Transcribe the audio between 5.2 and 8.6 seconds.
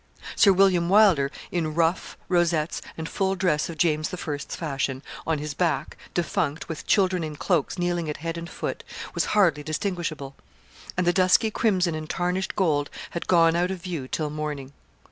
on his back, defunct, with children in cloaks kneeling at head and